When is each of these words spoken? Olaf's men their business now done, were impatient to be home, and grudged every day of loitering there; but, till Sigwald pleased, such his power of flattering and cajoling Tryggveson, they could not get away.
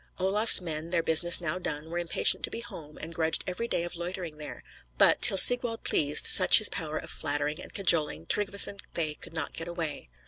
Olaf's 0.17 0.59
men 0.61 0.89
their 0.89 1.03
business 1.03 1.39
now 1.39 1.59
done, 1.59 1.91
were 1.91 1.99
impatient 1.99 2.43
to 2.43 2.49
be 2.49 2.61
home, 2.61 2.97
and 2.97 3.13
grudged 3.13 3.43
every 3.45 3.67
day 3.67 3.83
of 3.83 3.95
loitering 3.95 4.37
there; 4.37 4.63
but, 4.97 5.21
till 5.21 5.37
Sigwald 5.37 5.83
pleased, 5.83 6.25
such 6.25 6.57
his 6.57 6.69
power 6.69 6.97
of 6.97 7.11
flattering 7.11 7.61
and 7.61 7.71
cajoling 7.71 8.25
Tryggveson, 8.25 8.77
they 8.95 9.13
could 9.13 9.33
not 9.35 9.53
get 9.53 9.67
away. 9.67 10.09